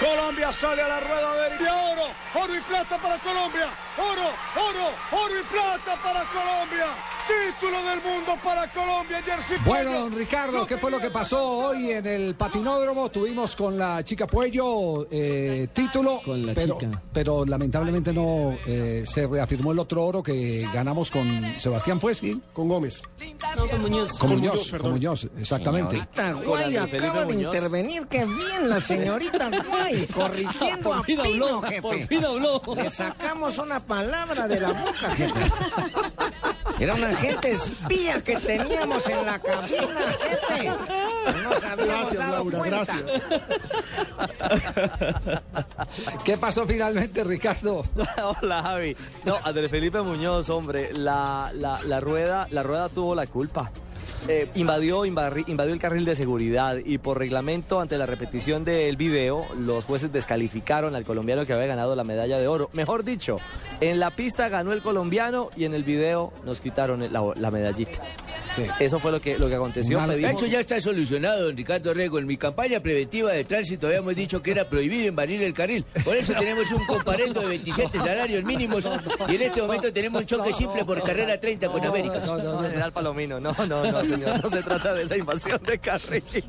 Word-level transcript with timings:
Colombia 0.00 0.52
sale 0.52 0.82
a 0.82 0.88
la 0.88 1.00
rueda 1.00 1.34
de 1.56 1.70
oro, 1.70 2.10
oro 2.34 2.54
y 2.54 2.60
plata 2.60 2.98
para 2.98 3.18
Colombia, 3.18 3.68
oro, 3.96 4.28
oro, 4.56 4.94
oro 5.12 5.40
y 5.40 5.42
plata 5.44 5.96
para 6.02 6.24
Colombia. 6.24 7.15
Título 7.26 7.82
del 7.84 8.00
mundo 8.02 8.32
para 8.44 8.70
Colombia, 8.72 9.20
Jersey 9.22 9.56
Bueno, 9.64 9.92
don 10.00 10.12
Ricardo, 10.12 10.66
¿qué 10.66 10.76
fue 10.76 10.90
lo 10.90 11.00
que 11.00 11.10
pasó 11.10 11.42
hoy 11.58 11.90
en 11.90 12.06
el 12.06 12.34
patinódromo? 12.36 13.10
Tuvimos 13.10 13.56
con 13.56 13.76
la 13.76 14.04
chica 14.04 14.26
Puello 14.26 15.06
eh, 15.10 15.66
título, 15.72 16.20
Con 16.24 16.46
la 16.46 16.54
pero, 16.54 16.78
chica. 16.78 17.02
pero 17.12 17.44
lamentablemente 17.44 18.12
no 18.12 18.56
eh, 18.66 19.02
se 19.06 19.26
reafirmó 19.26 19.72
el 19.72 19.78
otro 19.80 20.04
oro 20.04 20.22
que 20.22 20.68
ganamos 20.72 21.10
con 21.10 21.54
Sebastián 21.58 22.00
fue, 22.00 22.14
¿sí? 22.14 22.40
Con 22.52 22.68
Gómez. 22.68 23.02
No, 23.56 23.66
con 23.66 23.80
Muñoz. 23.82 24.12
Con 24.12 24.28
Con 24.28 24.38
Muñoz, 24.38 24.54
Muñoz, 24.70 24.82
con. 24.82 24.90
Muñoz, 24.92 25.28
exactamente. 25.38 25.90
Señorita 26.14 26.32
Guay 26.32 26.76
acaba 26.76 27.24
de 27.24 27.34
intervenir, 27.34 28.06
qué 28.06 28.24
bien 28.24 28.68
la 28.68 28.80
señorita 28.80 29.50
Guay, 29.68 30.06
corrigiendo 30.06 30.94
a 30.94 31.02
Pino, 31.02 31.22
habló, 31.24 31.62
jefe. 31.62 31.82
por 31.82 32.06
fin 32.06 32.24
habló. 32.24 32.62
Le 32.76 32.90
sacamos 32.90 33.58
una 33.58 33.80
palabra 33.80 34.46
de 34.46 34.60
la 34.60 34.68
boca, 34.68 35.10
jefe. 35.16 35.40
Era 36.78 36.92
un 36.94 37.04
agente 37.16 37.52
espía 37.52 38.22
que 38.22 38.36
teníamos 38.36 39.06
en 39.08 39.26
la 39.26 39.38
cabina, 39.38 40.12
jefe. 40.20 40.68
No 40.68 41.42
nos 41.50 41.64
habíamos 41.64 41.86
Gracias, 41.86 42.14
dado 42.18 42.44
Laura, 42.50 42.58
cuenta. 42.58 42.84
gracias. 42.96 43.22
¿Qué 46.24 46.36
pasó 46.36 46.66
finalmente, 46.66 47.24
Ricardo? 47.24 47.84
Hola 48.42 48.62
Javi. 48.62 48.96
No, 49.24 49.36
Andrés 49.44 49.70
Felipe 49.70 50.00
Muñoz, 50.02 50.50
hombre, 50.50 50.92
la, 50.92 51.50
la, 51.54 51.80
la 51.82 52.00
rueda, 52.00 52.46
la 52.50 52.62
rueda 52.62 52.88
tuvo 52.88 53.14
la 53.14 53.26
culpa. 53.26 53.70
Eh, 54.28 54.48
invadió, 54.56 55.04
invadió 55.04 55.72
el 55.72 55.78
carril 55.78 56.04
de 56.04 56.16
seguridad 56.16 56.78
y 56.84 56.98
por 56.98 57.16
reglamento 57.16 57.80
ante 57.80 57.96
la 57.96 58.06
repetición 58.06 58.64
del 58.64 58.96
video 58.96 59.46
los 59.56 59.84
jueces 59.84 60.12
descalificaron 60.12 60.96
al 60.96 61.04
colombiano 61.04 61.46
que 61.46 61.52
había 61.52 61.66
ganado 61.66 61.94
la 61.94 62.02
medalla 62.02 62.36
de 62.38 62.48
oro. 62.48 62.68
Mejor 62.72 63.04
dicho, 63.04 63.38
en 63.80 64.00
la 64.00 64.10
pista 64.10 64.48
ganó 64.48 64.72
el 64.72 64.82
colombiano 64.82 65.50
y 65.56 65.64
en 65.64 65.74
el 65.74 65.84
video 65.84 66.32
nos 66.44 66.60
quitaron 66.60 67.04
la 67.12 67.50
medallita. 67.52 68.00
Sí. 68.56 68.62
Eso 68.80 68.98
fue 68.98 69.12
lo 69.12 69.20
que, 69.20 69.38
lo 69.38 69.48
que 69.48 69.54
aconteció. 69.54 69.98
Mal- 70.00 70.10
Pedimos- 70.10 70.36
Eso 70.36 70.46
ya 70.46 70.60
está 70.60 70.80
solucionado, 70.80 71.44
don 71.44 71.56
Ricardo 71.56 71.92
Rego. 71.94 72.18
En 72.18 72.26
mi 72.26 72.36
campaña 72.36 72.80
preventiva 72.80 73.30
de 73.32 73.44
tránsito 73.44 73.86
habíamos 73.86 74.14
dicho 74.16 74.42
que 74.42 74.50
era 74.52 74.68
prohibido 74.68 75.06
invadir 75.08 75.42
el 75.42 75.52
carril. 75.52 75.84
Por 76.04 76.16
eso 76.16 76.32
tenemos 76.38 76.70
un 76.72 76.84
comparendo 76.86 77.40
de 77.42 77.48
27 77.48 77.98
salarios 77.98 78.42
mínimos 78.44 78.84
y 79.28 79.34
en 79.36 79.42
este 79.42 79.60
momento 79.62 79.92
tenemos 79.92 80.22
un 80.22 80.26
choque 80.26 80.52
simple 80.52 80.84
por 80.84 81.02
carrera 81.02 81.38
30 81.38 81.68
con 81.68 81.84
América. 81.84 82.20
No, 82.24 82.36
no, 82.38 82.52
no. 82.54 82.62
General 82.62 82.92
Palomino, 82.92 83.38
no, 83.40 83.54
no, 83.66 83.84
no, 83.92 84.00
señor, 84.00 84.42
no 84.42 84.50
se 84.50 84.62
trata 84.62 84.94
de 84.94 85.02
esa 85.04 85.16
invasión 85.16 85.60
de 85.62 85.78
carril. 85.78 86.22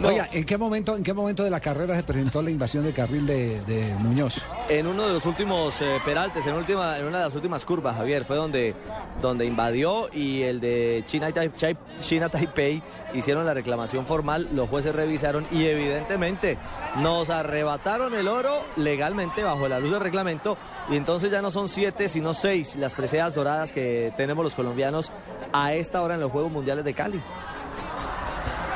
No. 0.00 0.08
Oiga, 0.08 0.26
¿en 0.32 0.44
qué 0.44 0.56
momento, 0.56 0.96
en 0.96 1.02
qué 1.02 1.12
momento 1.12 1.44
de 1.44 1.50
la 1.50 1.60
carrera 1.60 1.94
se 1.96 2.02
presentó 2.02 2.40
la 2.40 2.50
invasión 2.50 2.82
de 2.82 2.94
carril 2.94 3.26
de, 3.26 3.60
de 3.66 3.94
Muñoz? 3.98 4.40
En 4.70 4.86
uno 4.86 5.06
de 5.06 5.12
los 5.12 5.26
últimos 5.26 5.80
eh, 5.82 5.98
peraltes, 6.02 6.46
en, 6.46 6.54
última, 6.54 6.96
en 6.96 7.04
una 7.04 7.18
de 7.18 7.24
las 7.26 7.34
últimas 7.34 7.62
curvas, 7.66 7.94
Javier, 7.96 8.24
fue 8.24 8.36
donde, 8.36 8.74
donde 9.20 9.44
invadió 9.44 10.08
y 10.14 10.42
el 10.42 10.60
de 10.60 11.02
China, 11.06 12.28
Taipei 12.28 12.82
hicieron 13.14 13.46
la 13.46 13.54
reclamación 13.54 14.04
formal, 14.04 14.48
los 14.52 14.68
jueces 14.68 14.94
revisaron 14.94 15.46
y 15.50 15.64
evidentemente 15.64 16.58
nos 16.98 17.30
arrebataron 17.30 18.14
el 18.14 18.28
oro 18.28 18.62
legalmente 18.76 19.42
bajo 19.42 19.68
la 19.68 19.80
luz 19.80 19.92
del 19.92 20.00
reglamento 20.00 20.58
y 20.90 20.96
entonces 20.96 21.30
ya 21.30 21.40
no 21.40 21.50
son 21.50 21.68
siete 21.68 22.10
sino 22.10 22.34
seis 22.34 22.76
las 22.76 22.92
preseas 22.92 23.34
doradas 23.34 23.72
que 23.72 24.12
tenemos 24.18 24.44
los 24.44 24.54
colombianos 24.54 25.10
a 25.52 25.72
esta 25.72 26.02
hora 26.02 26.14
en 26.14 26.20
los 26.20 26.30
Juegos 26.30 26.52
Mundiales 26.52 26.84
de 26.84 26.92
Cali. 26.92 27.22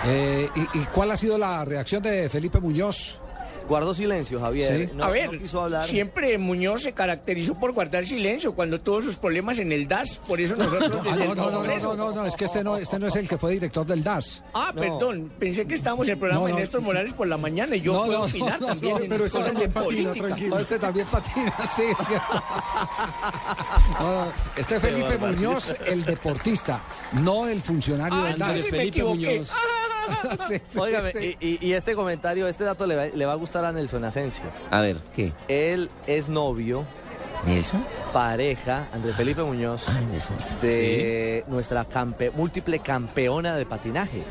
Eh, 0.07 0.49
y 0.55 0.79
cuál 0.87 1.11
ha 1.11 1.17
sido 1.19 1.37
la 1.37 1.63
reacción 1.67 2.03
de 2.03 2.31
Felipe 2.31 2.59
Muñoz? 2.59 3.21
Guardó 3.71 3.95
silencio, 3.95 4.41
Javier. 4.41 4.89
Sí. 4.89 4.95
No- 4.97 5.05
a 5.05 5.11
ver, 5.11 5.33
no 5.33 5.39
quiso 5.39 5.63
hablar. 5.63 5.87
siempre 5.87 6.37
Muñoz 6.39 6.83
se 6.83 6.93
caracterizó 6.93 7.55
por 7.55 7.71
guardar 7.73 8.05
silencio 8.05 8.53
cuando 8.53 8.81
tuvo 8.81 9.01
sus 9.01 9.17
problemas 9.17 9.59
en 9.61 9.71
el 9.71 9.87
DAS, 9.87 10.21
por 10.27 10.41
eso 10.41 10.57
nosotros 10.57 10.91
Ah, 11.07 11.15
desde 11.15 11.25
no, 11.27 11.33
el 11.33 11.39
no, 11.39 11.51
no, 11.51 11.63
no, 11.63 11.79
no, 11.79 11.95
no, 11.97 12.13
no, 12.13 12.27
es 12.27 12.35
que 12.35 12.47
este 12.47 12.65
no, 12.65 12.77
este 12.77 12.99
no 12.99 13.07
es 13.07 13.15
el 13.15 13.29
que 13.29 13.39
fue 13.39 13.53
director 13.53 13.87
del 13.87 14.03
DAS. 14.03 14.43
Ah, 14.55 14.73
No. 14.75 14.81
perdón, 14.83 15.33
pensé 15.39 15.67
que 15.69 15.77
estábamos 15.77 16.09
en 16.09 16.15
el 16.15 16.19
programa 16.19 16.41
No, 16.43 16.47
de 16.49 16.53
no. 16.55 16.59
Néstor 16.59 16.81
Morales 16.81 17.13
por 17.13 17.29
la 17.29 17.37
mañana 17.37 17.77
y 17.77 17.81
yo 17.81 17.93
No, 17.93 18.05
puedo 18.07 18.19
no, 18.19 18.25
opinar 18.25 18.61
no, 18.61 18.67
también 18.67 18.95
no, 18.97 19.01
en 19.05 19.09
pero 19.09 19.25
este 19.25 19.39
también 19.39 19.73
patina, 19.73 19.85
política. 19.85 20.27
tranquilo. 20.27 20.55
No, 20.57 20.61
este 20.61 20.79
también 20.81 21.07
patina, 21.07 21.55
sí, 21.77 21.83
es 22.01 22.07
cierto. 22.09 22.43
No, 24.01 24.25
no, 24.25 24.33
este 24.57 24.75
es 24.77 24.81
Felipe 24.83 25.19
Muñoz, 25.19 25.77
el 25.87 26.05
deportista, 26.05 26.81
no 27.13 27.47
el 27.47 27.63
funcionario 27.63 28.19
Ah, 28.19 28.25
del 28.31 28.39
DAS. 28.39 28.55
me 28.57 28.63
Felipe 28.63 28.87
equivoqué. 28.89 29.15
Muñoz. 29.39 29.53
Sí, 30.49 30.61
sí, 30.73 30.79
Óigame, 30.79 31.13
sí. 31.13 31.37
y, 31.41 31.73
este 31.73 31.95
comentario, 31.95 32.47
este 32.49 32.65
dato 32.65 32.87
le 32.87 32.97
va, 32.97 33.07
le 33.07 33.27
va 33.27 33.33
a 33.33 33.37
gustar 33.37 33.65
a 33.65 33.73
Nelson 33.73 34.05
Asensio. 34.05 34.45
A 34.71 34.81
ver, 34.81 34.97
¿qué? 35.15 35.33
Él 35.49 35.89
es 36.07 36.29
novio, 36.29 36.85
¿Nelson? 37.47 37.85
pareja, 38.13 38.89
Andrés 38.93 39.15
Felipe 39.17 39.43
Muñoz, 39.43 39.87
de 40.61 41.45
nuestra 41.49 41.89
campe- 41.89 42.33
múltiple 42.33 42.79
campeona 42.81 43.57
de 43.57 43.67
patinaje. 43.67 44.23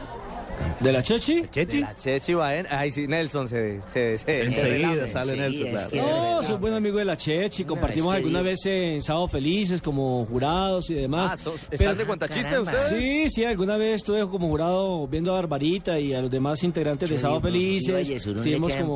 ¿De 0.79 0.91
la 0.93 1.03
Chechi? 1.03 1.41
De 1.75 1.81
la 1.81 1.95
Chechi 1.95 2.33
Baen. 2.33 2.65
Ay, 2.69 2.89
sí, 2.91 3.07
Nelson 3.07 3.47
se... 3.47 3.81
se, 3.91 4.17
se 4.17 4.43
Enseguida 4.43 5.05
se- 5.05 5.11
sale 5.11 5.31
Sí, 5.33 5.37
Nelson, 5.39 5.67
es 5.67 5.71
claro. 5.73 5.89
que- 5.89 6.01
No, 6.01 6.43
soy 6.43 6.57
buen 6.57 6.73
amigo 6.73 6.97
de 6.99 7.05
la 7.05 7.17
Chechi. 7.17 7.65
Compartimos 7.65 8.13
es 8.15 8.19
que 8.19 8.25
alguna 8.25 8.39
yo- 8.39 8.45
vez 8.45 8.65
en 8.65 9.01
Sábado 9.01 9.27
Felices 9.27 9.81
como 9.81 10.25
jurados 10.25 10.89
y 10.89 10.93
demás. 10.93 11.31
Ah, 11.33 11.37
sos- 11.37 11.55
¿están 11.63 11.77
Pero- 11.77 11.95
de 11.95 12.05
cuentachiste 12.05 12.59
ustedes? 12.59 12.87
Sí, 12.97 13.29
sí, 13.29 13.43
alguna 13.45 13.75
vez 13.77 13.95
estuve 13.97 14.21
como 14.27 14.47
jurado 14.47 15.07
viendo 15.07 15.31
a 15.31 15.35
Barbarita 15.35 15.99
y 15.99 16.13
a 16.13 16.21
los 16.21 16.31
demás 16.31 16.63
integrantes 16.63 17.09
de 17.09 17.19
Sábado 17.19 17.41
Felices. 17.41 18.09
Estuvimos 18.09 18.71
como- 18.75 18.95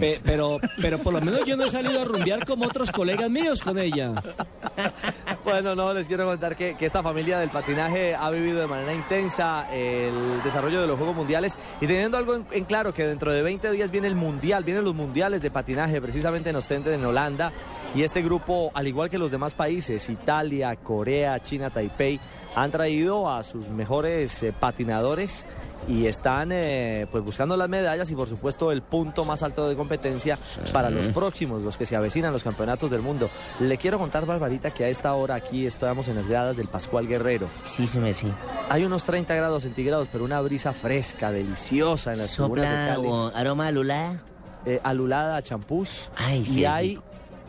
Pe- 0.00 0.20
pero, 0.24 0.58
pero 0.80 0.98
por 0.98 1.12
lo 1.12 1.20
menos 1.20 1.44
yo 1.44 1.56
no 1.56 1.64
he 1.66 1.70
salido 1.70 2.00
a 2.00 2.04
rumbear 2.04 2.46
como 2.46 2.64
otros 2.66 2.90
colegas 2.90 3.30
míos 3.30 3.60
con 3.60 3.78
ella. 3.78 4.12
Bueno, 5.44 5.74
no, 5.74 5.92
les 5.92 6.08
quiero 6.08 6.24
contar 6.24 6.56
que, 6.56 6.74
que 6.74 6.86
esta 6.86 7.02
familia 7.02 7.38
del 7.38 7.50
patinaje 7.50 8.14
ha 8.14 8.30
vivido 8.30 8.60
de 8.60 8.66
manera 8.66 8.94
intensa 8.94 9.68
el 9.70 10.42
desarrollo 10.42 10.80
de 10.80 10.86
los 10.86 10.96
Juegos 10.96 11.14
Mundiales 11.14 11.58
y 11.82 11.86
teniendo 11.86 12.16
algo 12.16 12.34
en, 12.34 12.46
en 12.50 12.64
claro 12.64 12.94
que 12.94 13.06
dentro 13.06 13.30
de 13.30 13.42
20 13.42 13.70
días 13.72 13.90
viene 13.90 14.06
el 14.06 14.14
Mundial, 14.14 14.64
vienen 14.64 14.84
los 14.84 14.94
Mundiales 14.94 15.42
de 15.42 15.50
patinaje 15.50 16.00
precisamente 16.00 16.48
en 16.48 16.56
Ostende, 16.56 16.94
en 16.94 17.04
Holanda. 17.04 17.52
Y 17.94 18.02
este 18.02 18.22
grupo, 18.22 18.72
al 18.74 18.88
igual 18.88 19.08
que 19.08 19.18
los 19.18 19.30
demás 19.30 19.54
países, 19.54 20.08
Italia, 20.08 20.74
Corea, 20.76 21.40
China, 21.40 21.70
Taipei, 21.70 22.18
han 22.56 22.70
traído 22.70 23.30
a 23.30 23.42
sus 23.42 23.68
mejores 23.68 24.42
eh, 24.42 24.52
patinadores 24.58 25.44
y 25.86 26.06
están 26.06 26.50
eh, 26.52 27.06
pues 27.10 27.22
buscando 27.22 27.56
las 27.56 27.68
medallas 27.68 28.10
y 28.10 28.14
por 28.14 28.28
supuesto 28.28 28.72
el 28.72 28.82
punto 28.82 29.24
más 29.24 29.42
alto 29.42 29.68
de 29.68 29.76
competencia 29.76 30.38
para 30.72 30.90
los 30.90 31.08
próximos, 31.08 31.62
los 31.62 31.76
que 31.76 31.86
se 31.86 31.94
avecinan 31.94 32.32
los 32.32 32.42
campeonatos 32.42 32.90
del 32.90 33.02
mundo. 33.02 33.30
Le 33.60 33.76
quiero 33.76 33.98
contar, 33.98 34.26
Barbarita, 34.26 34.72
que 34.72 34.84
a 34.84 34.88
esta 34.88 35.14
hora 35.14 35.34
aquí 35.34 35.66
estamos 35.66 36.08
en 36.08 36.16
las 36.16 36.26
gradas 36.26 36.56
del 36.56 36.68
Pascual 36.68 37.06
Guerrero. 37.06 37.48
Sí, 37.64 37.86
sí, 37.86 37.98
sí. 38.14 38.28
Hay 38.70 38.84
unos 38.84 39.04
30 39.04 39.34
grados 39.34 39.62
centígrados, 39.62 40.08
pero 40.10 40.24
una 40.24 40.40
brisa 40.40 40.72
fresca, 40.72 41.30
deliciosa 41.30 42.12
en 42.12 42.18
las 42.18 42.32
tribunas 42.32 42.70
de 42.70 42.94
Cali. 42.94 43.08
aroma 43.34 43.66
alulada. 43.66 44.22
Eh, 44.66 44.80
alulada 44.82 45.42
champús. 45.42 46.10
Ay, 46.16 46.42
y 46.48 46.64
hay 46.64 46.98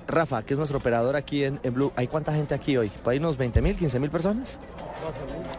Rafa, 0.07 0.44
que 0.44 0.54
es 0.54 0.57
nuestro 0.57 0.78
operador 0.78 1.16
aquí 1.16 1.44
en, 1.44 1.60
en 1.63 1.74
Blue. 1.74 1.92
¿Hay 1.96 2.07
cuánta 2.07 2.34
gente 2.34 2.54
aquí 2.54 2.78
hoy? 2.78 2.90
¿Por 2.90 3.12
ahí 3.13 3.19
unos 3.19 3.38
20 3.38 3.62
mil, 3.62 3.75
15 3.78 4.00
mil 4.00 4.10
personas? 4.10 4.60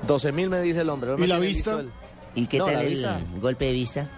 12 0.06 0.32
mil 0.32 0.48
me 0.50 0.60
dice 0.62 0.80
el 0.82 0.88
hombre. 0.90 1.10
No 1.16 1.24
¿Y 1.24 1.26
la 1.26 1.38
vista? 1.38 1.80
el- 1.80 1.90
¿Y 2.34 2.46
qué 2.46 2.58
No, 2.58 2.66
tal 2.66 2.82
el 2.82 2.90
vista. 2.90 3.18
golpe 3.40 3.64
de 3.64 3.72
vista? 3.72 4.08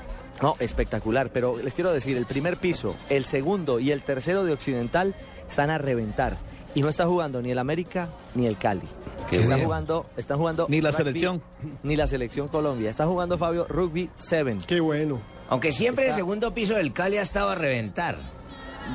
No, 0.43 0.57
espectacular, 0.61 1.31
pero 1.33 1.57
les 1.59 1.75
quiero 1.75 1.93
decir, 1.93 2.17
el 2.17 2.27
primer 2.27 2.57
piso, 2.59 2.95
el 3.11 3.25
segundo 3.25 3.81
y 3.81 3.91
el 3.93 4.03
tercero 4.03 4.45
de 4.45 4.53
Occidental 4.53 5.15
están 5.49 5.71
a 5.71 5.79
reventar. 5.79 6.37
Y 6.75 6.83
no 6.83 6.89
está 6.89 7.07
jugando 7.07 7.41
ni 7.43 7.51
el 7.51 7.59
América 7.59 8.09
ni 8.35 8.47
el 8.47 8.57
Cali. 8.59 8.83
Qué 9.31 9.41
está 9.41 9.55
bien. 9.55 9.67
jugando, 9.67 10.07
está 10.17 10.37
jugando 10.37 10.67
Ni 10.69 10.81
la 10.81 10.91
rugby, 10.91 10.97
selección. 11.05 11.43
Ni 11.83 11.97
la 11.97 12.07
selección 12.07 12.49
Colombia. 12.49 12.91
Está 12.91 13.07
jugando 13.07 13.39
Fabio 13.39 13.67
Rugby 13.69 14.11
7. 14.19 14.59
Qué 14.67 14.81
bueno. 14.81 15.19
Aunque 15.49 15.73
siempre 15.73 16.05
Está- 16.05 16.17
el 16.17 16.21
segundo 16.21 16.53
piso 16.53 16.75
del 16.75 16.93
Cali 16.93 17.17
ha 17.19 17.23
estado 17.23 17.51
a 17.51 17.55
reventar. 17.55 18.17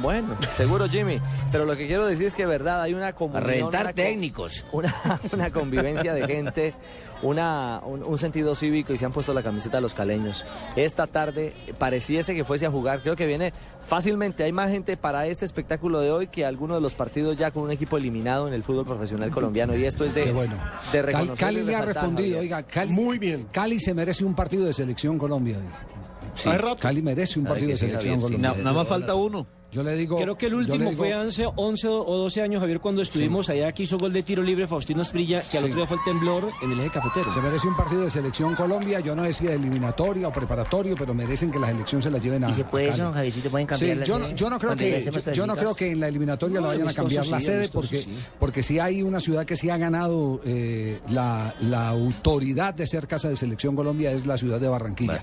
Bueno, 0.01 0.36
seguro 0.56 0.88
Jimmy, 0.90 1.19
pero 1.51 1.66
lo 1.66 1.75
que 1.78 1.88
quiero 1.88 2.06
decir 2.06 2.28
es 2.28 2.34
que 2.34 2.45
verdad 2.45 2.81
hay 2.81 2.94
una 2.94 3.13
comunión, 3.13 3.44
A 3.44 3.48
reventar 3.48 3.81
una 3.84 3.92
co- 3.92 3.95
técnicos. 3.95 4.66
una, 4.72 4.94
una 5.34 5.51
convivencia 5.51 6.13
de 6.13 6.25
gente, 6.25 6.74
una, 7.22 7.80
un, 7.86 8.04
un 8.04 8.18
sentido 8.18 8.54
cívico 8.56 8.92
y 8.94 8.98
se 8.98 9.06
han 9.06 9.12
puesto 9.13 9.34
la 9.34 9.42
camiseta 9.44 9.78
de 9.78 9.81
los 9.81 9.94
caleños. 9.94 10.45
Esta 10.75 11.07
tarde 11.07 11.54
pareciese 11.78 12.36
que 12.36 12.44
fuese 12.44 12.66
a 12.66 12.72
jugar, 12.72 13.01
creo 13.01 13.16
que 13.16 13.25
viene 13.28 13.54
fácilmente, 13.88 14.44
hay 14.44 14.51
más 14.51 14.72
gente 14.72 14.98
para 14.98 15.28
este 15.28 15.45
espectáculo 15.45 16.01
de 16.01 16.12
hoy 16.12 16.28
que 16.28 16.46
algunos 16.46 16.78
de 16.78 16.81
los 16.81 16.96
partidos 16.96 17.38
ya 17.38 17.51
con 17.51 17.63
un 17.63 17.72
equipo 17.72 17.98
eliminado 17.98 18.48
en 18.48 18.54
el 18.54 18.63
fútbol 18.63 18.86
profesional 18.86 19.30
colombiano 19.31 19.75
y 19.75 19.86
esto 19.86 20.04
es 20.06 20.13
de, 20.16 20.24
Qué 20.25 20.31
bueno. 20.34 20.56
de 20.92 21.01
reconocer 21.01 21.38
Cali 21.38 21.60
y 21.60 21.63
le 21.63 21.75
ha 21.75 21.81
respondido, 21.86 22.39
oiga, 22.39 22.63
Cali, 22.63 22.92
Muy 22.92 23.19
bien. 23.19 23.48
Cali 23.51 23.80
se 23.80 23.94
merece 23.94 24.25
un 24.25 24.34
partido 24.36 24.66
de 24.66 24.74
selección 24.74 25.18
Colombia. 25.18 25.57
Sí. 26.36 26.50
Cali 26.80 27.01
merece 27.04 27.38
un 27.39 27.46
partido 27.46 27.69
de 27.69 27.78
selección. 27.78 28.19
Colombia. 28.19 28.50
Na- 28.51 28.57
nada 28.57 28.74
más 28.74 28.88
falta 28.88 29.13
uno. 29.16 29.46
Yo 29.74 29.84
le 29.84 29.96
digo. 29.96 30.18
Creo 30.18 30.38
que 30.38 30.46
el 30.46 30.54
último 30.54 30.90
digo- 30.92 30.98
fue 31.04 31.14
hace 31.14 31.46
11 31.56 31.88
o 31.88 32.18
12 32.18 32.42
años, 32.42 32.60
Javier, 32.62 32.80
cuando 32.80 33.02
estuvimos 33.02 33.50
allá 33.50 33.72
que 33.72 33.84
hizo 33.84 33.98
gol 33.98 34.14
de 34.14 34.22
tiro 34.24 34.44
libre 34.44 34.68
Faustino 34.68 35.02
Esprilla, 35.02 35.42
que 35.42 35.58
al 35.58 35.64
Sí. 35.66 35.70
otro 35.72 35.75
día 35.78 35.88
fue 35.88 35.98
el 35.98 36.04
temblor 36.04 36.50
en 36.62 36.72
el 36.72 36.80
eje 36.80 36.90
cafetero. 36.92 37.34
Se 37.34 37.42
merece 37.42 37.68
un 37.68 37.75
partido 37.75 38.02
de 38.04 38.10
selección 38.10 38.54
Colombia. 38.56 39.00
Yo 39.00 39.16
no 39.16 39.24
decía 39.24 39.52
eliminatoria 39.54 40.28
o 40.28 40.31
preparatorio, 40.31 40.96
pero 40.98 41.14
merecen 41.14 41.52
que 41.52 41.60
la 41.60 41.68
selección 41.68 42.02
se 42.02 42.12
la 42.12 42.20
lleven 42.20 42.44
a. 42.44 42.50
¿Y 42.50 42.54
se 42.54 42.64
puede 42.66 42.90
eso, 42.90 43.12
Javiercito? 43.12 43.50
¿Pueden 43.50 43.68
cambiar 43.68 43.92
Sí, 43.94 44.00
la 44.00 44.06
yo, 44.06 44.18
sede? 44.20 44.30
no- 44.30 44.36
yo 44.36 44.50
no 44.50 44.60
creo 44.60 44.75
que 44.78 45.04
yo, 45.12 45.31
yo 45.34 45.48
no 45.48 45.56
creo 45.56 45.75
que 45.75 45.92
en 45.92 46.00
la 46.00 46.08
eliminatoria 46.08 46.56
No, 46.58 46.62
lo 46.62 46.68
vayan 46.70 46.88
a 46.88 46.94
cambiar 46.94 47.25
la 47.28 47.40
sí, 47.40 47.46
sede 47.48 47.70
porque 47.70 47.98
sí. 47.98 48.18
porque 48.40 48.62
sí 48.64 48.80
hay 48.80 49.02
una 49.02 49.20
ciudad 49.20 49.46
que 49.46 49.56
sí 49.56 49.70
ha 49.70 49.78
ganado 49.78 50.40
eh, 50.46 51.00
la, 51.10 51.56
la 51.62 51.90
autoridad 51.90 52.74
de 52.74 52.86
ser 52.86 53.08
casa 53.08 53.30
de 53.30 53.36
selección 53.36 53.75
Colombia 53.75 54.12
es 54.12 54.25
la 54.25 54.38
ciudad 54.38 54.60
de 54.60 54.68
Barranquilla. 54.68 55.20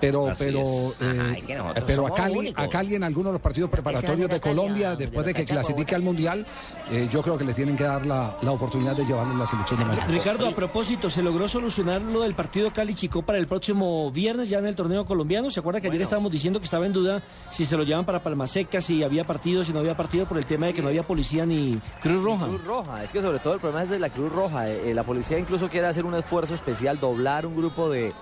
Pero 0.00 0.28
Así 0.28 0.44
pero 0.44 0.60
es. 0.62 0.96
eh, 1.00 1.20
Ajá, 1.20 1.38
y 1.38 1.42
que 1.42 1.58
pero 1.86 2.06
a 2.06 2.14
Cali 2.14 2.38
únicos. 2.38 2.64
a 2.64 2.68
Cali 2.68 2.94
en 2.94 3.04
algunos 3.04 3.30
de 3.30 3.32
los 3.34 3.40
partidos 3.42 3.70
preparatorios 3.70 3.93
de 4.02 4.40
Colombia 4.40 4.96
después 4.96 5.26
de 5.26 5.34
que 5.34 5.44
clasifique 5.44 5.94
al 5.94 6.02
mundial 6.02 6.46
eh, 6.90 7.08
yo 7.10 7.22
creo 7.22 7.38
que 7.38 7.44
le 7.44 7.54
tienen 7.54 7.76
que 7.76 7.84
dar 7.84 8.04
la, 8.04 8.36
la 8.42 8.52
oportunidad 8.52 8.94
de 8.94 9.06
llevarle 9.06 9.34
la 9.36 9.46
selección 9.46 9.80
de 9.80 9.86
México. 9.86 10.06
Ricardo, 10.08 10.48
a 10.48 10.52
propósito, 10.52 11.08
¿se 11.08 11.22
logró 11.22 11.48
solucionar 11.48 12.02
lo 12.02 12.20
del 12.20 12.34
partido 12.34 12.72
Cali-Chicó 12.72 13.22
para 13.22 13.38
el 13.38 13.46
próximo 13.46 14.10
viernes 14.10 14.48
ya 14.48 14.58
en 14.58 14.66
el 14.66 14.76
torneo 14.76 15.06
colombiano? 15.06 15.50
¿Se 15.50 15.60
acuerda 15.60 15.80
que 15.80 15.88
ayer 15.88 16.02
estábamos 16.02 16.30
diciendo 16.30 16.60
que 16.60 16.64
estaba 16.64 16.84
en 16.84 16.92
duda 16.92 17.22
si 17.50 17.64
se 17.64 17.76
lo 17.76 17.84
llevan 17.84 18.04
para 18.04 18.22
Palmaseca, 18.22 18.80
si 18.80 19.02
había 19.02 19.24
partido, 19.24 19.64
si 19.64 19.72
no 19.72 19.80
había 19.80 19.96
partido 19.96 20.26
por 20.26 20.36
el 20.36 20.44
tema 20.44 20.66
de 20.66 20.74
que 20.74 20.82
no 20.82 20.88
había 20.88 21.02
policía 21.02 21.46
ni 21.46 21.80
Cruz 22.02 22.22
Roja? 22.22 22.46
Cruz 22.46 22.64
Roja, 22.64 23.04
es 23.04 23.12
que 23.12 23.22
sobre 23.22 23.38
todo 23.38 23.54
el 23.54 23.60
problema 23.60 23.82
es 23.84 23.90
de 23.90 23.98
la 23.98 24.10
Cruz 24.10 24.32
Roja. 24.32 24.68
Eh, 24.68 24.90
eh, 24.90 24.94
la 24.94 25.04
policía 25.04 25.38
incluso 25.38 25.68
quiere 25.68 25.86
hacer 25.86 26.04
un 26.04 26.14
esfuerzo 26.14 26.54
especial, 26.54 27.00
doblar 27.00 27.46
un 27.46 27.56
grupo 27.56 27.88
de, 27.88 28.12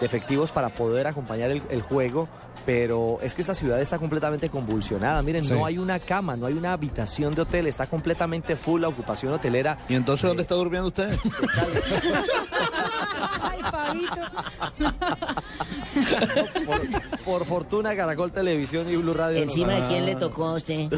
de 0.00 0.06
efectivos 0.06 0.50
para 0.50 0.70
poder 0.70 1.06
acompañar 1.06 1.50
el, 1.50 1.62
el 1.70 1.82
juego, 1.82 2.28
pero 2.66 3.18
es 3.22 3.34
que 3.34 3.40
esta 3.42 3.54
ciudad 3.54 3.80
está 3.80 3.98
completamente 3.98 4.48
convulsionada. 4.48 5.22
Miren, 5.22 5.44
Sí. 5.44 5.52
no 5.52 5.64
hay 5.66 5.78
una 5.78 5.98
cama, 5.98 6.36
no 6.36 6.46
hay 6.46 6.54
una 6.54 6.72
habitación 6.72 7.34
de 7.34 7.42
hotel, 7.42 7.66
está 7.66 7.86
completamente 7.86 8.56
full 8.56 8.80
la 8.80 8.88
ocupación 8.88 9.32
hotelera. 9.32 9.76
¿Y 9.88 9.94
entonces 9.94 10.26
dónde 10.28 10.42
está 10.42 10.54
durmiendo 10.54 10.88
usted? 10.88 11.10
Ay, 13.42 13.58
Fabito. 13.70 14.20
Por, 16.66 16.80
por 17.24 17.44
fortuna, 17.44 17.94
Caracol 17.96 18.32
Televisión 18.32 18.88
y 18.90 18.96
Blue 18.96 19.14
Radio. 19.14 19.38
¿Encima 19.42 19.72
de 19.74 19.88
quién 19.88 20.06
le 20.06 20.14
tocó 20.16 20.46
a 20.46 20.54
usted? 20.54 20.88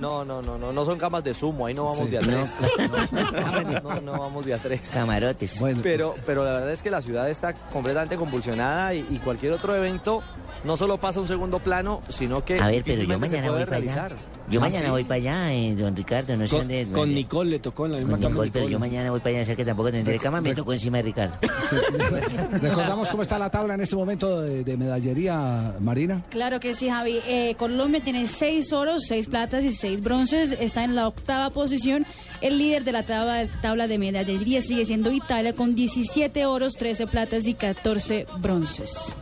No, 0.00 0.24
no, 0.24 0.42
no, 0.42 0.58
no, 0.58 0.72
no 0.72 0.84
son 0.84 0.98
camas 0.98 1.24
de 1.24 1.34
sumo, 1.34 1.66
ahí 1.66 1.74
no 1.74 1.84
vamos 1.84 2.04
Sí. 2.06 2.10
de 2.10 2.18
a 2.18 2.20
tres. 2.20 2.56
No, 3.82 3.94
no, 3.94 4.00
no 4.00 4.12
vamos 4.12 4.44
de 4.46 4.54
a 4.54 4.58
tres. 4.58 4.90
Camarotes. 4.92 5.62
Pero, 5.82 6.14
pero 6.26 6.44
la 6.44 6.52
verdad 6.54 6.70
es 6.72 6.82
que 6.82 6.90
la 6.90 7.00
ciudad 7.00 7.28
está 7.30 7.54
completamente 7.54 8.16
convulsionada 8.16 8.94
y, 8.94 9.06
y 9.10 9.18
cualquier 9.18 9.52
otro 9.52 9.74
evento 9.74 10.20
no 10.64 10.76
solo 10.76 10.98
pasa 10.98 11.18
a 11.18 11.22
un 11.22 11.28
segundo 11.28 11.58
plano, 11.58 12.00
sino 12.08 12.44
que 12.44 12.58
A 12.60 12.68
ver, 12.68 12.82
pero 12.84 13.02
yo 13.02 13.18
mañana 13.18 13.50
voy 13.50 13.64
para 13.64 13.76
allá. 13.78 14.08
Yo 14.48 14.60
Ah, 14.60 14.64
mañana 14.64 14.84
¿sí? 14.86 14.90
voy 14.90 15.04
para 15.04 15.14
allá, 15.16 15.52
eh, 15.54 15.74
don 15.74 15.96
Ricardo, 15.96 16.36
no 16.36 16.46
sé 16.46 16.50
Con, 16.50 16.68
dónde. 16.68 16.88
con 16.92 17.14
Nicole 17.14 17.50
le 17.50 17.58
tocó 17.60 17.86
en 17.86 17.92
la 17.92 17.98
misma 17.98 18.12
con 18.12 18.20
cama. 18.20 18.30
Nicole, 18.34 18.50
pero 18.52 18.64
Nicole. 18.66 18.72
yo 18.72 18.78
mañana 18.78 19.10
voy 19.10 19.20
para 19.20 19.30
allá, 19.30 19.42
o 19.42 19.44
sea 19.46 19.56
que 19.56 19.64
tampoco 19.64 19.90
tendré 19.90 20.18
cama, 20.18 20.40
me 20.42 20.54
tocó 20.54 20.72
encima 20.74 20.98
de 20.98 21.02
Ricardo. 21.04 21.36
Recordamos 22.60 23.08
cómo 23.08 23.22
está 23.22 23.38
la 23.38 23.50
tabla 23.50 23.74
en 23.74 23.80
este 23.80 23.96
momento 23.96 24.33
de, 24.40 24.64
de 24.64 24.76
medallería, 24.76 25.74
Marina. 25.80 26.24
Claro 26.30 26.60
que 26.60 26.74
sí, 26.74 26.88
Javi. 26.88 27.20
Eh, 27.26 27.54
Colombia 27.58 28.02
tiene 28.02 28.26
seis 28.26 28.72
oros, 28.72 29.04
seis 29.06 29.26
platas 29.26 29.64
y 29.64 29.72
seis 29.72 30.00
bronces. 30.00 30.56
Está 30.58 30.84
en 30.84 30.94
la 30.94 31.08
octava 31.08 31.50
posición. 31.50 32.06
El 32.40 32.58
líder 32.58 32.84
de 32.84 32.92
la 32.92 33.04
tabla, 33.04 33.46
tabla 33.62 33.86
de 33.86 33.98
medallería 33.98 34.60
sigue 34.60 34.84
siendo 34.84 35.12
Italia 35.12 35.52
con 35.52 35.74
17 35.74 36.46
oros, 36.46 36.74
13 36.74 37.06
platas 37.06 37.46
y 37.46 37.54
14 37.54 38.26
bronces. 38.38 39.14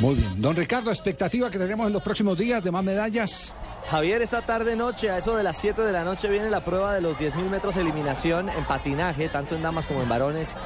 Muy 0.00 0.14
bien. 0.14 0.40
Don 0.40 0.56
Ricardo, 0.56 0.90
expectativa 0.90 1.50
que 1.50 1.58
tenemos 1.58 1.86
en 1.86 1.92
los 1.92 2.02
próximos 2.02 2.38
días 2.38 2.64
de 2.64 2.70
más 2.70 2.84
medallas. 2.84 3.54
Javier, 3.88 4.22
esta 4.22 4.42
tarde 4.42 4.74
noche, 4.74 5.10
a 5.10 5.18
eso 5.18 5.36
de 5.36 5.42
las 5.42 5.56
7 5.58 5.82
de 5.82 5.92
la 5.92 6.04
noche, 6.04 6.28
viene 6.28 6.48
la 6.48 6.64
prueba 6.64 6.94
de 6.94 7.00
los 7.00 7.16
10.000 7.18 7.50
metros 7.50 7.76
eliminación 7.76 8.48
en 8.48 8.64
patinaje, 8.64 9.28
tanto 9.28 9.54
en 9.54 9.62
damas 9.62 9.86
como 9.86 10.02
en 10.02 10.08
varones, 10.08 10.56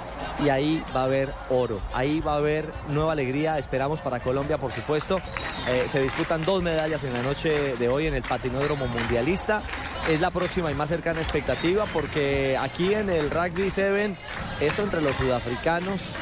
y 0.45 0.49
ahí 0.49 0.83
va 0.95 1.01
a 1.01 1.05
haber 1.05 1.33
oro, 1.51 1.81
ahí 1.93 2.21
va 2.21 2.35
a 2.35 2.37
haber 2.37 2.71
nueva 2.89 3.13
alegría, 3.13 3.59
esperamos 3.59 4.01
para 4.01 4.21
Colombia, 4.21 4.59
por 4.59 4.71
supuesto. 4.71 5.21
Eh, 5.69 5.85
se 5.89 6.01
disputan 6.01 6.45
dos 6.45 6.63
medallas 6.63 7.03
en 7.03 7.13
la 7.13 7.23
noche 7.23 7.77
de 7.77 7.89
hoy 7.89 8.07
en 8.07 8.15
el 8.15 8.23
patinódromo 8.23 8.87
mundialista. 8.87 9.61
Es 10.09 10.21
la 10.21 10.31
próxima 10.31 10.71
y 10.71 10.75
más 10.75 10.89
cercana 10.89 11.21
expectativa 11.21 11.85
porque 11.93 12.57
aquí 12.57 12.95
en 12.95 13.11
el 13.11 13.31
Rugby 13.31 13.71
7, 13.71 14.15
esto 14.61 14.83
entre 14.83 15.01
los 15.01 15.17
sudafricanos 15.17 16.17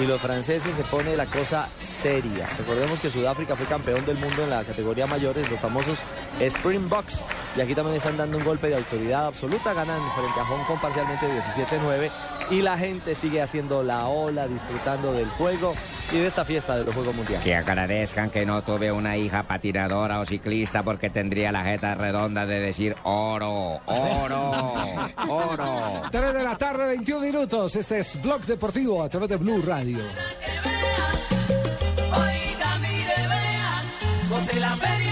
y 0.00 0.06
los 0.06 0.20
franceses 0.20 0.74
se 0.74 0.84
pone 0.84 1.14
la 1.16 1.26
cosa 1.26 1.68
seria. 1.76 2.46
Recordemos 2.58 2.98
que 3.00 3.10
Sudáfrica 3.10 3.54
fue 3.54 3.66
campeón 3.66 4.04
del 4.06 4.16
mundo 4.16 4.44
en 4.44 4.50
la 4.50 4.64
categoría 4.64 5.06
mayores, 5.06 5.50
los 5.50 5.60
famosos 5.60 5.98
Springboks. 6.40 7.24
Y 7.56 7.60
aquí 7.60 7.74
también 7.74 7.96
están 7.96 8.16
dando 8.16 8.38
un 8.38 8.44
golpe 8.44 8.68
de 8.68 8.76
autoridad 8.76 9.26
absoluta, 9.26 9.74
ganan 9.74 10.00
frente 10.14 10.40
a 10.40 10.44
Hong 10.44 10.64
Kong 10.64 10.78
parcialmente 10.80 11.26
17-9. 11.26 12.10
Y 12.50 12.62
la 12.62 12.78
gente 12.78 13.14
sigue 13.14 13.42
haciendo 13.42 13.82
la 13.82 14.06
ola, 14.06 14.48
disfrutando 14.48 15.12
del 15.12 15.28
juego 15.28 15.74
y 16.12 16.18
de 16.18 16.26
esta 16.26 16.44
fiesta 16.44 16.76
de 16.76 16.84
los 16.84 16.94
Juegos 16.94 17.14
Mundiales. 17.14 17.44
Que 17.44 17.54
agradezcan 17.54 18.30
que 18.30 18.44
no 18.44 18.62
tuve 18.62 18.90
una 18.90 19.16
hija 19.16 19.44
patinadora 19.44 20.20
o 20.20 20.24
ciclista 20.24 20.82
porque 20.82 21.10
tendría 21.10 21.52
la 21.52 21.64
jeta 21.64 21.94
redonda 21.94 22.46
de 22.46 22.60
decir 22.60 22.96
oro, 23.04 23.80
oro, 23.86 24.74
oro. 25.28 26.02
3 26.10 26.34
de 26.34 26.42
la 26.42 26.56
tarde, 26.56 26.86
21 26.86 27.20
minutos. 27.20 27.76
Este 27.76 28.00
es 28.00 28.20
Blog 28.20 28.42
Deportivo 28.42 29.02
a 29.02 29.08
través 29.08 29.28
de 29.28 29.36
Blue 29.36 29.62
Radio. 29.62 29.98
Oiga, 32.12 32.78
mire, 32.78 33.28
vean, 33.28 34.60
la 34.60 34.76
feria 34.76 35.09